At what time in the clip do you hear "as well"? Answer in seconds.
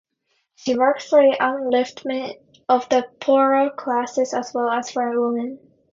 4.33-4.71